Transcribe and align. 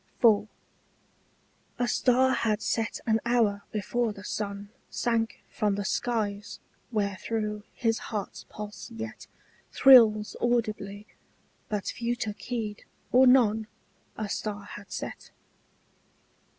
IV. 0.19 0.47
A 1.77 1.87
star 1.87 2.31
had 2.33 2.59
set 2.63 3.01
an 3.05 3.19
hour 3.23 3.65
before 3.71 4.11
the 4.11 4.23
sun 4.23 4.69
Sank 4.89 5.43
from 5.51 5.75
the 5.75 5.85
skies 5.85 6.59
wherethrough 6.91 7.61
his 7.75 7.99
heart's 8.09 8.43
pulse 8.49 8.89
yet 8.89 9.27
Thrills 9.71 10.35
audibly: 10.41 11.05
but 11.69 11.85
few 11.85 12.15
took 12.15 12.39
heed, 12.41 12.83
or 13.11 13.27
none, 13.27 13.67
A 14.17 14.27
star 14.27 14.63
had 14.63 14.91
set. 14.91 15.29